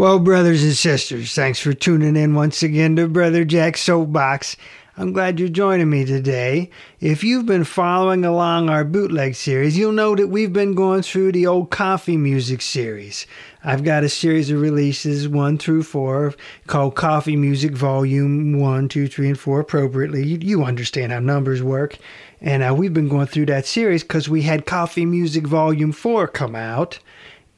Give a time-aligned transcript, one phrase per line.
[0.00, 4.56] Well, brothers and sisters, thanks for tuning in once again to Brother Jack's Soapbox.
[4.96, 6.70] I'm glad you're joining me today.
[7.00, 11.32] If you've been following along our bootleg series, you'll know that we've been going through
[11.32, 13.26] the old coffee music series.
[13.62, 16.34] I've got a series of releases, one through four,
[16.66, 20.26] called Coffee Music Volume 1, 2, 3, and 4, appropriately.
[20.26, 21.98] You, you understand how numbers work.
[22.40, 26.26] And uh, we've been going through that series because we had Coffee Music Volume 4
[26.28, 27.00] come out.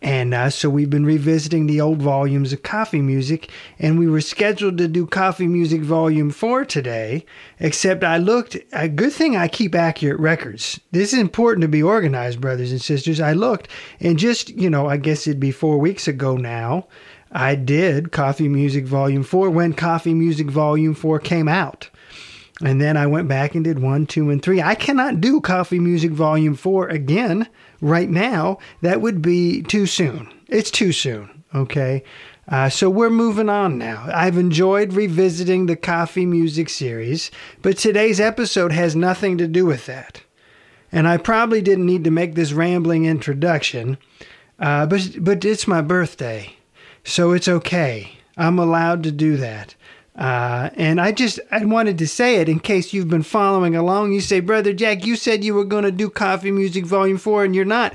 [0.03, 3.49] And uh, so we've been revisiting the old volumes of coffee music,
[3.79, 7.25] and we were scheduled to do coffee music volume four today.
[7.61, 10.81] Except I looked, a good thing I keep accurate records.
[10.91, 13.21] This is important to be organized, brothers and sisters.
[13.21, 13.69] I looked,
[14.01, 16.89] and just, you know, I guess it'd be four weeks ago now,
[17.31, 21.89] I did coffee music volume four when coffee music volume four came out.
[22.61, 24.63] And then I went back and did one, two, and three.
[24.63, 27.49] I cannot do Coffee Music Volume 4 again
[27.83, 28.57] right now.
[28.81, 30.33] That would be too soon.
[30.49, 32.03] It's too soon, okay?
[32.49, 34.09] Uh, so we're moving on now.
[34.13, 39.87] I've enjoyed revisiting the Coffee Music series, but today's episode has nothing to do with
[39.87, 40.23] that.
[40.91, 43.99] And I probably didn't need to make this rambling introduction,
[44.59, 46.57] uh, but, but it's my birthday,
[47.05, 48.19] so it's okay.
[48.37, 49.75] I'm allowed to do that.
[50.15, 54.13] Uh, and I just I wanted to say it in case you've been following along.
[54.13, 57.45] You say, Brother Jack, you said you were going to do Coffee Music Volume 4
[57.45, 57.95] and you're not.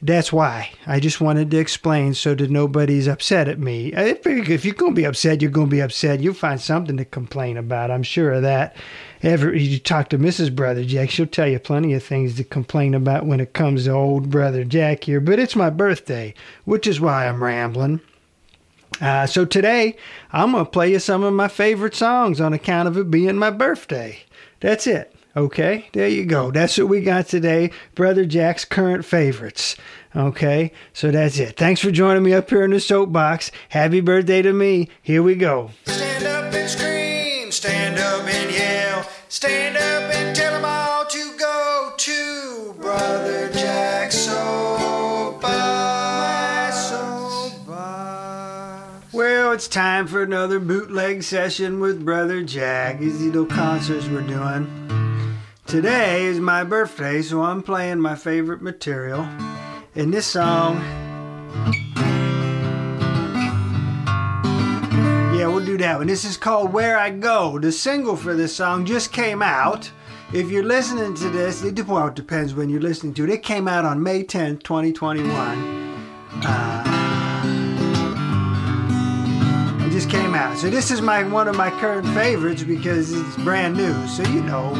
[0.00, 0.70] That's why.
[0.86, 3.92] I just wanted to explain so that nobody's upset at me.
[3.92, 6.20] If you're going to be upset, you're going to be upset.
[6.20, 7.90] You'll find something to complain about.
[7.90, 8.76] I'm sure of that.
[9.22, 10.54] Ever you talk to Mrs.
[10.54, 13.90] Brother Jack, she'll tell you plenty of things to complain about when it comes to
[13.90, 15.20] old Brother Jack here.
[15.20, 16.32] But it's my birthday,
[16.64, 18.00] which is why I'm rambling.
[19.00, 19.96] Uh, so today,
[20.32, 23.36] I'm going to play you some of my favorite songs on account of it being
[23.36, 24.20] my birthday.
[24.60, 25.14] That's it.
[25.36, 26.50] Okay, there you go.
[26.50, 27.70] That's what we got today.
[27.94, 29.76] Brother Jack's current favorites.
[30.16, 31.56] Okay, so that's it.
[31.56, 33.52] Thanks for joining me up here in the soapbox.
[33.68, 34.88] Happy birthday to me.
[35.00, 35.70] Here we go.
[35.86, 40.07] Stand up and scream, stand up and yell, stand up
[49.58, 53.00] it's time for another bootleg session with Brother Jack.
[53.00, 55.36] These little concerts we're doing.
[55.66, 59.22] Today is my birthday, so I'm playing my favorite material.
[59.96, 60.76] And this song.
[65.34, 66.06] Yeah, we'll do that one.
[66.06, 67.58] This is called Where I Go.
[67.58, 69.90] The single for this song just came out.
[70.32, 73.30] If you're listening to this, it, well, it depends when you're listening to it.
[73.30, 75.32] It came out on May 10th, 2021.
[76.44, 76.87] Uh,
[79.98, 80.56] just came out.
[80.56, 84.06] So this is my one of my current favorites because it's brand new.
[84.06, 84.72] So you know,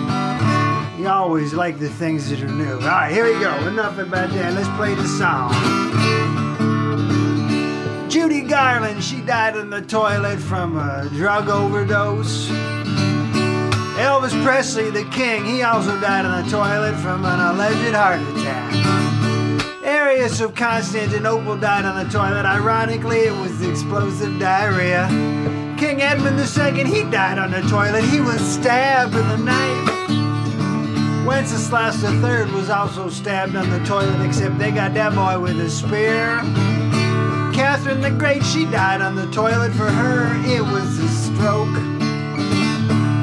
[0.97, 2.75] you always like the things that are new.
[2.75, 3.53] All right, here we go.
[3.67, 4.55] Enough about that.
[4.55, 5.51] Let's play the song.
[8.09, 12.47] Judy Garland, she died in the toilet from a drug overdose.
[13.99, 19.08] Elvis Presley, the king, he also died in the toilet from an alleged heart attack.
[20.09, 22.47] Arius of Constantinople died on the toilet.
[22.47, 25.07] Ironically, it was explosive diarrhea.
[25.79, 28.05] King Edmund II, he died on the toilet.
[28.05, 31.27] He was stabbed with a knife.
[31.27, 35.69] Wenceslas III was also stabbed on the toilet, except they got that boy with a
[35.69, 36.39] spear.
[37.53, 39.73] Catherine the Great, she died on the toilet.
[39.73, 41.77] For her, it was a stroke.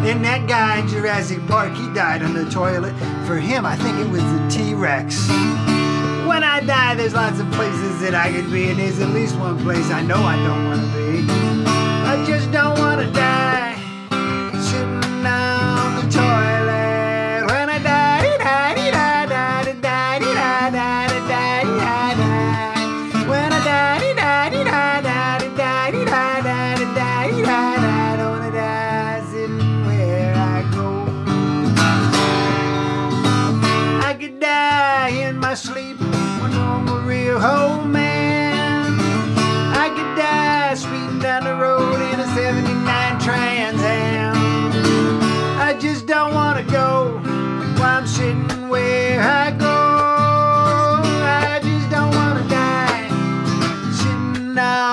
[0.05, 2.93] And that guy in Jurassic Park, he died on the toilet.
[3.25, 5.27] For him, I think it was the T Rex.
[6.35, 9.37] When I die, there's lots of places that I could be, and there's at least
[9.37, 11.25] one place I know I don't want to be.
[11.31, 13.44] I just don't want to die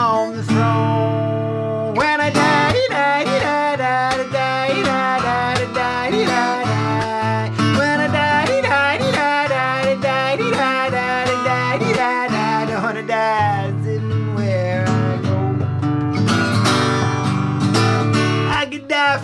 [0.02, 1.94] on the throne.
[1.94, 6.42] When I die, die, die, die, die, die, die, die, die, die.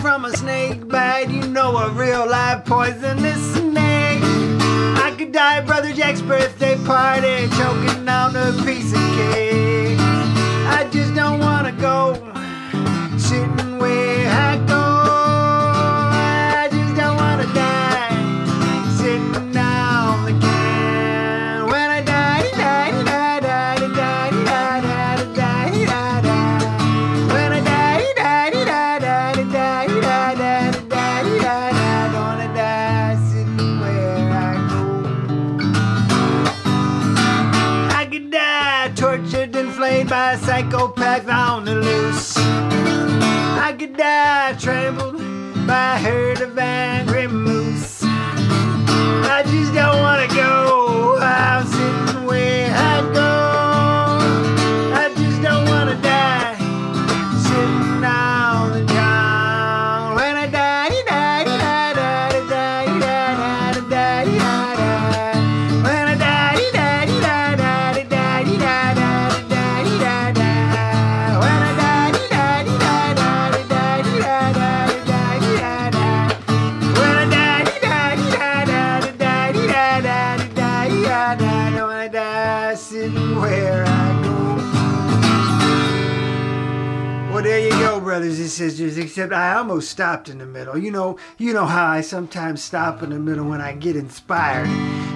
[0.01, 4.23] From a snake bite, you know a real live poisonous snake.
[5.05, 10.08] I could die at Brother Jack's birthday party, choking on a piece of cake
[10.99, 12.28] just don't wanna go.
[41.19, 42.37] Psychopaths on the loose.
[42.37, 45.17] I could die trampled
[45.67, 48.03] by a herd of angry moose.
[48.03, 51.19] I just don't wanna go.
[51.21, 51.98] I'm sitting
[88.29, 88.99] brothers and sisters.
[88.99, 90.77] Except I almost stopped in the middle.
[90.77, 94.69] You know, you know how I sometimes stop in the middle when I get inspired.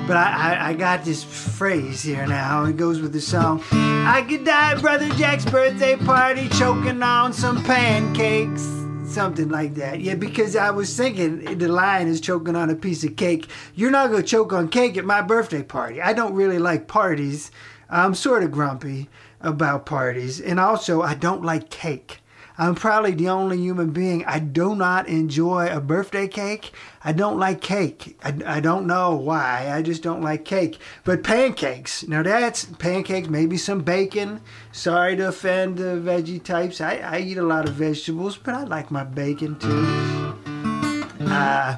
[0.06, 2.64] But I, I, I got this phrase here now.
[2.64, 3.62] It goes with the song.
[3.70, 8.67] I could die at Brother Jack's birthday party, choking on some pancakes.
[9.05, 10.00] Something like that.
[10.00, 13.47] Yeah, because I was thinking the lion is choking on a piece of cake.
[13.75, 16.00] You're not going to choke on cake at my birthday party.
[16.00, 17.50] I don't really like parties.
[17.91, 19.11] I'm sort of grumpy
[19.43, 20.41] about parties.
[20.41, 22.21] And also, I don't like cake.
[22.58, 26.72] I'm probably the only human being I do not enjoy a birthday cake.
[27.02, 28.19] I don't like cake.
[28.22, 29.70] I, I don't know why.
[29.72, 30.78] I just don't like cake.
[31.04, 34.40] But pancakes, now that's pancakes, maybe some bacon.
[34.70, 36.81] Sorry to offend the veggie types.
[36.81, 40.38] I, I eat a lot of vegetables, but I like my bacon too.
[41.20, 41.76] Uh,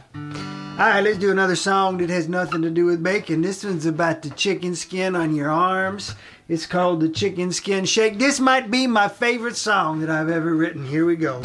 [0.77, 3.43] all right, let's do another song that has nothing to do with bacon.
[3.43, 6.17] This one's about the chicken skin on your arms.
[6.47, 8.19] It's called the Chicken Skin Shake.
[8.19, 10.87] This might be my favorite song that I've ever written.
[10.87, 11.41] Here we go.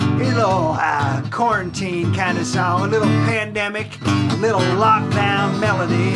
[0.00, 6.12] A little uh, quarantine kind of song, a little pandemic, a little lockdown melody.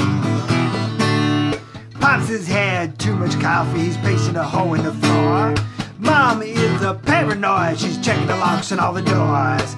[1.99, 5.55] Pops has had too much coffee, he's pacing a hole in the floor.
[5.99, 9.75] Mom is a paranoid, she's checking the locks on all the doors.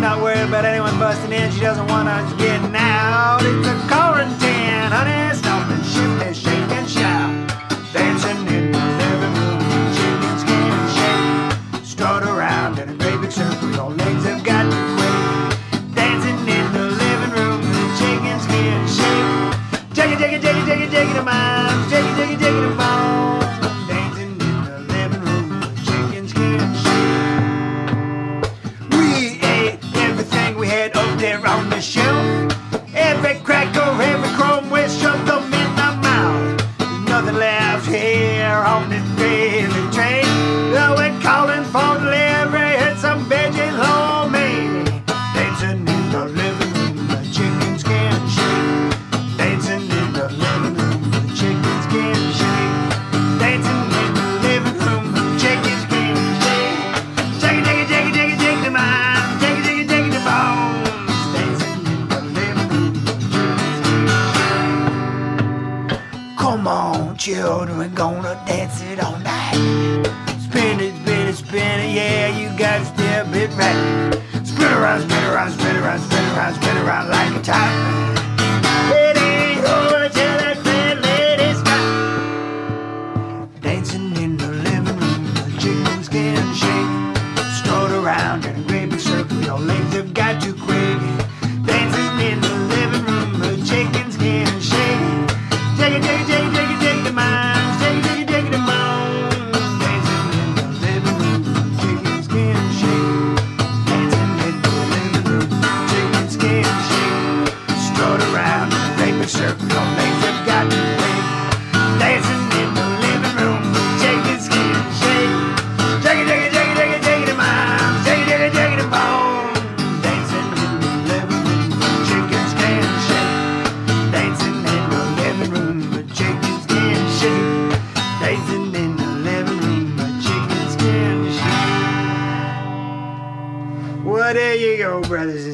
[0.00, 3.40] Not worried about anyone busting in, she doesn't want us getting out.
[3.42, 4.89] It's a quarantine,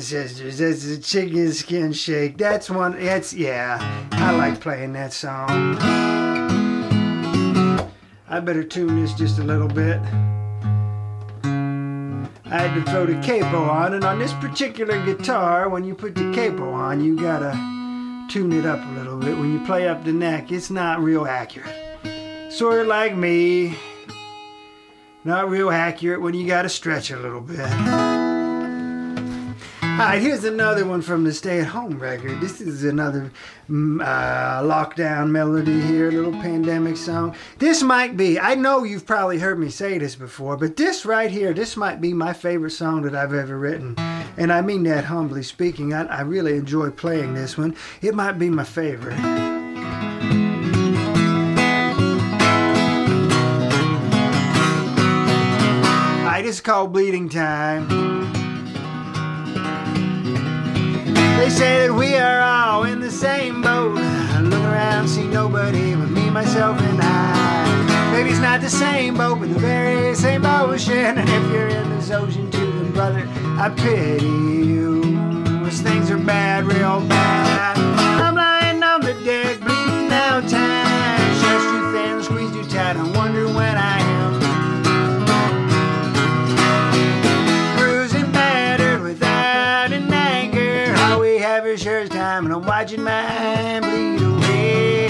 [0.07, 0.59] sisters.
[0.59, 2.39] That's the chicken skin shake.
[2.39, 2.93] That's one.
[2.93, 3.79] That's yeah.
[4.13, 5.77] I like playing that song.
[8.29, 10.01] I better tune this just a little bit.
[12.49, 16.15] I had to throw the capo on, and on this particular guitar, when you put
[16.15, 17.53] the capo on, you gotta
[18.31, 19.37] tune it up a little bit.
[19.37, 22.53] When you play up the neck, it's not real accurate.
[22.53, 23.77] Sort of like me.
[25.25, 28.06] Not real accurate when you gotta stretch a little bit.
[29.97, 32.39] All right, here's another one from the Stay at Home record.
[32.43, 33.33] This is another
[33.67, 37.35] mm, uh, lockdown melody here, a little pandemic song.
[37.59, 41.31] This might be, I know you've probably heard me say this before, but this right
[41.31, 43.95] here, this might be my favorite song that I've ever written.
[44.37, 45.95] And I mean that humbly speaking.
[45.95, 47.75] I, I really enjoy playing this one.
[48.03, 49.17] It might be my favorite.
[56.47, 58.46] Is called Bleeding Time.
[61.37, 63.99] They say that we are all in the same boat.
[63.99, 68.13] I look around, see nobody but me, myself, and I.
[68.13, 71.19] Maybe it's not the same boat, but the very same ocean.
[71.19, 73.29] And if you're in this ocean too, then brother,
[73.59, 75.03] I pity you.
[75.65, 77.96] Cause things are bad, real bad.
[92.97, 95.09] Watching bleed away.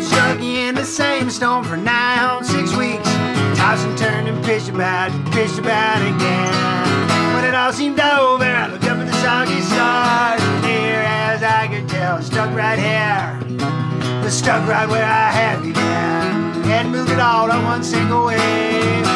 [0.00, 3.08] Stuck in the same storm for nigh on six weeks.
[3.56, 7.34] Tossed and turned and pitched about and pitched about again.
[7.34, 10.40] When it all seemed over, I looked up at the soggy stars.
[10.62, 13.40] Near as I could tell, stuck right here.
[14.30, 16.64] Stuck right where I had began.
[16.64, 19.06] Hadn't moved at all on one single wave.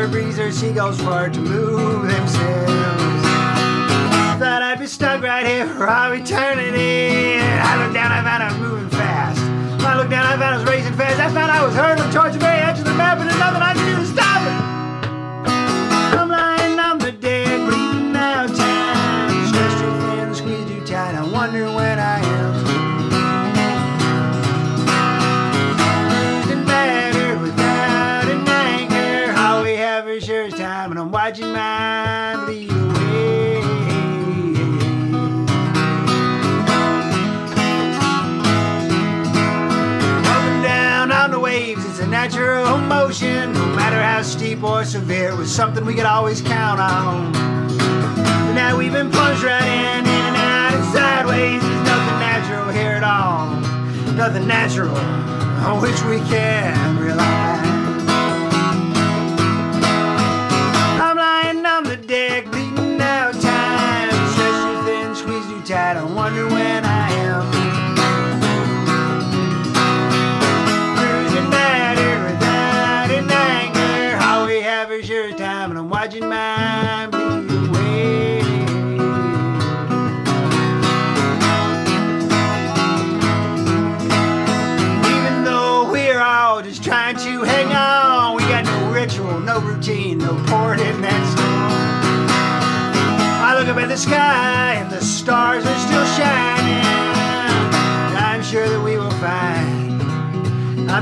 [0.00, 2.72] Not a winter breeze or seagulls far to move themselves.
[4.40, 7.36] Thought I'd be stuck right here for all eternity.
[7.36, 9.38] I looked down, I found I was moving fast.
[9.84, 11.20] I looked down, I found I was racing fast.
[11.20, 13.60] I found I was hurtling towards the very edge of the map, and there's nothing
[13.60, 14.09] I can do
[30.70, 33.56] time, and I'm watching mine bleed away.
[40.30, 43.52] Up and down on the waves, it's a natural motion.
[43.52, 47.32] No matter how steep or severe, it was something we could always count on.
[47.32, 51.62] But now we've been plunged right in, in and out and sideways.
[51.62, 53.56] There's nothing natural here at all.
[54.14, 54.96] Nothing natural
[55.66, 57.49] on which we can rely.
[66.50, 66.89] When I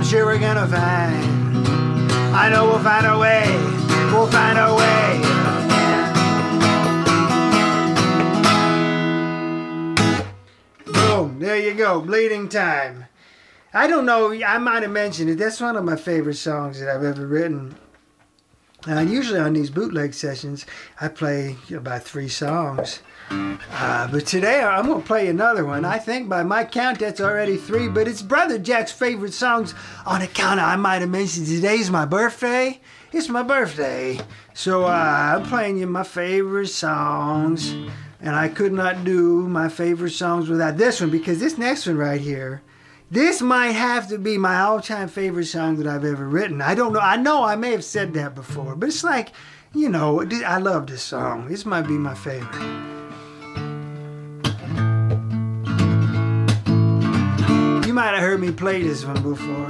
[0.09, 1.69] Sure we're gonna find.
[2.35, 3.45] I know we'll find our way.
[4.11, 5.21] We'll find our way.
[10.87, 13.05] Boom, there you go, bleeding time.
[13.75, 15.37] I don't know, I might have mentioned it.
[15.37, 17.77] That's one of my favorite songs that I've ever written.
[18.89, 20.65] Uh, usually on these bootleg sessions,
[21.03, 23.01] I play about three songs.
[23.31, 25.85] Uh, but today I'm going to play another one.
[25.85, 29.75] I think by my count that's already three, but it's Brother Jack's favorite songs
[30.07, 32.81] on account of, I might have mentioned today's my birthday.
[33.13, 34.21] It's my birthday.
[34.55, 37.75] So uh, I'm playing you my favorite songs.
[38.21, 41.97] And I could not do my favorite songs without this one because this next one
[41.97, 42.63] right here,
[43.13, 46.61] this might have to be my all-time favorite song that I've ever written.
[46.61, 47.01] I don't know.
[47.01, 49.31] I know I may have said that before, but it's like,
[49.73, 51.47] you know, I love this song.
[51.47, 52.88] This might be my favorite.
[57.99, 59.67] Might have heard me play this one before.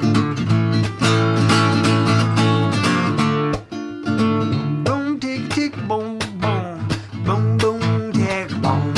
[4.85, 6.89] Boom, tick, tick, boom, boom,
[7.25, 8.93] boom, boom, tick, boom.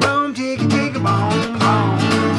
[0.00, 1.98] Boom, tick, tick, boom, boom,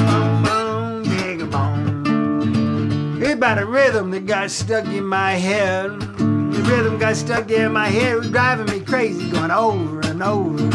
[0.10, 3.24] boom, boom, tick, boom.
[3.24, 6.02] It's about a rhythm that got stuck in my head.
[6.18, 8.12] The rhythm got stuck there in my head.
[8.12, 10.75] It was driving me crazy, going over and over.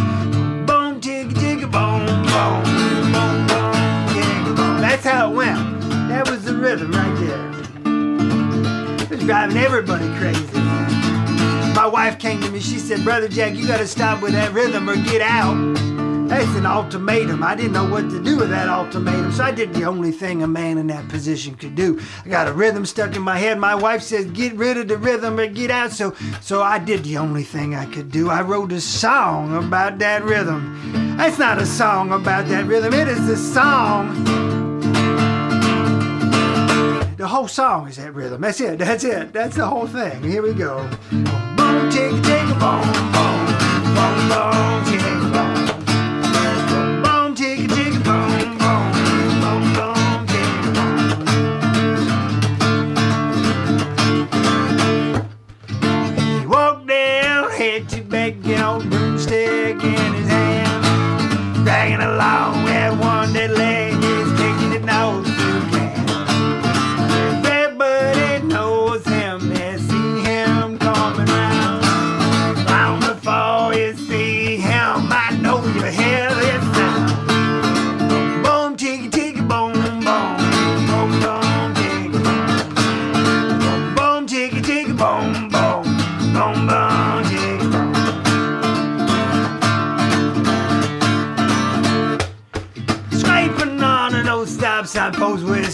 [6.70, 7.50] Rhythm right there.
[9.02, 10.46] It was driving everybody crazy.
[11.74, 12.60] My wife came to me.
[12.60, 15.56] She said, Brother Jack, you got to stop with that rhythm or get out.
[16.28, 17.42] That's an ultimatum.
[17.42, 20.44] I didn't know what to do with that ultimatum, so I did the only thing
[20.44, 22.00] a man in that position could do.
[22.24, 23.58] I got a rhythm stuck in my head.
[23.58, 27.02] My wife says, "Get rid of the rhythm or get out." So, so I did
[27.02, 28.30] the only thing I could do.
[28.30, 31.16] I wrote a song about that rhythm.
[31.16, 32.94] That's not a song about that rhythm.
[32.94, 34.59] It is a song.
[37.20, 38.40] The whole song is that rhythm.
[38.40, 38.78] That's it.
[38.78, 39.30] That's it.
[39.34, 40.22] That's the whole thing.
[40.22, 40.88] Here we go.
[41.10, 42.12] Boom, boom, boom, tick,
[42.58, 42.80] boom.
[44.30, 45.59] Boom,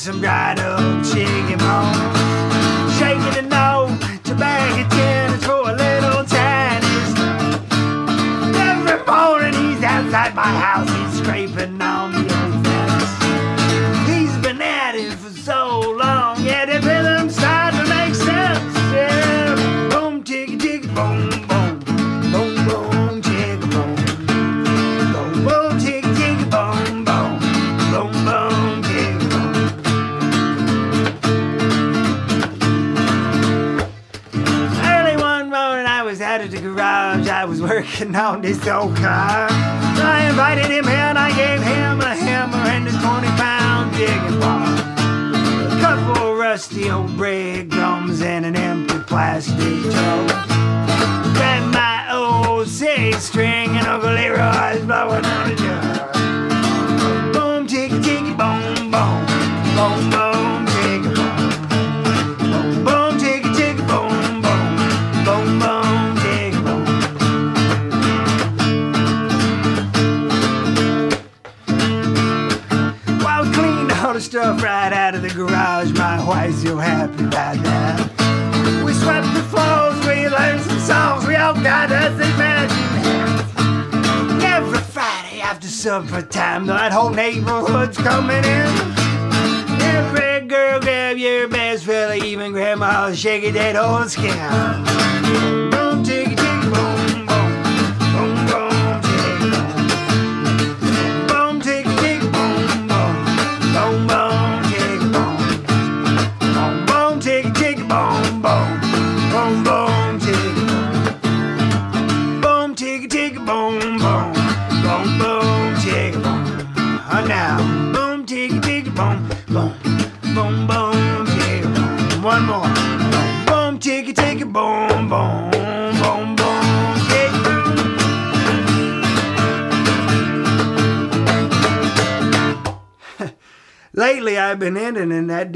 [0.06, 0.65] some dried up
[38.00, 39.46] working on this old car.
[39.48, 41.16] I invited him in.
[41.16, 44.66] I gave him a hammer and a 20 pound digging bar.
[45.72, 50.26] A couple rusty old bread drums and an empty plastic toe.
[51.36, 55.25] Grabbed my old six string and Uncle Leroy's blowing
[85.96, 89.80] after supper time, that whole neighborhood's coming in.
[89.80, 95.75] Every girl grab your best fella, even grandma shaking that old skin.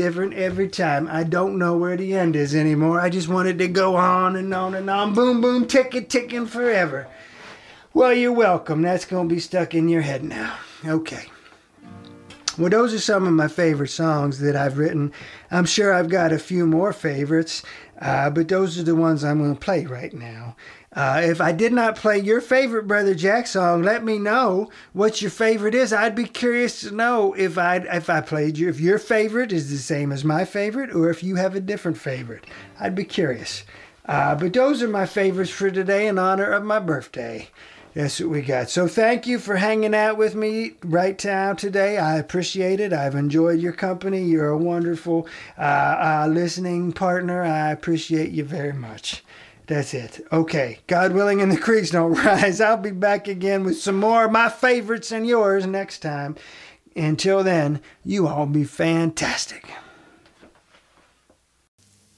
[0.00, 1.06] Different every time.
[1.10, 2.98] I don't know where the end is anymore.
[2.98, 5.12] I just wanted to go on and on and on.
[5.12, 7.06] Boom, boom, ticket, ticking forever.
[7.92, 8.80] Well, you're welcome.
[8.80, 10.56] That's going to be stuck in your head now.
[10.86, 11.26] Okay.
[12.56, 15.12] Well, those are some of my favorite songs that I've written.
[15.50, 17.62] I'm sure I've got a few more favorites,
[18.00, 20.56] uh, but those are the ones I'm going to play right now.
[20.92, 25.22] Uh, if I did not play your favorite Brother Jack song, let me know what
[25.22, 25.92] your favorite is.
[25.92, 29.70] I'd be curious to know if I if I played your if your favorite is
[29.70, 32.44] the same as my favorite, or if you have a different favorite.
[32.80, 33.64] I'd be curious.
[34.04, 37.48] Uh, but those are my favorites for today in honor of my birthday.
[37.94, 38.70] That's what we got.
[38.70, 41.98] So thank you for hanging out with me right now today.
[41.98, 42.92] I appreciate it.
[42.92, 44.24] I've enjoyed your company.
[44.24, 47.42] You're a wonderful uh, uh, listening partner.
[47.42, 49.22] I appreciate you very much.
[49.70, 50.26] That's it.
[50.32, 50.80] Okay.
[50.88, 52.60] God willing, and the creeks don't rise.
[52.60, 56.34] I'll be back again with some more of my favorites and yours next time.
[56.96, 59.70] Until then, you all be fantastic.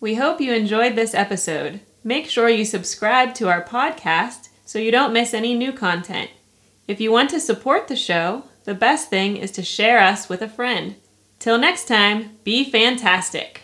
[0.01, 1.81] We hope you enjoyed this episode.
[2.03, 6.31] Make sure you subscribe to our podcast so you don't miss any new content.
[6.89, 10.41] If you want to support the show, the best thing is to share us with
[10.41, 10.95] a friend.
[11.39, 13.62] Till next time, be fantastic.